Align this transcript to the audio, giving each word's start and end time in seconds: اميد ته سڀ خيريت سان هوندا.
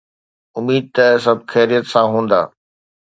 اميد 0.57 0.85
ته 0.95 1.05
سڀ 1.23 1.39
خيريت 1.51 1.85
سان 1.91 2.05
هوندا. 2.13 2.41